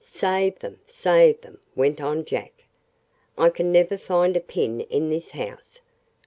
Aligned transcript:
"Save 0.03 0.57
them, 0.57 0.79
save 0.87 1.41
them," 1.41 1.59
went 1.75 2.01
on 2.01 2.25
Jack. 2.25 2.63
"I 3.37 3.51
can 3.51 3.71
never 3.71 3.99
find 3.99 4.35
a 4.35 4.39
pin 4.39 4.81
in 4.81 5.11
this 5.11 5.29
house. 5.29 5.79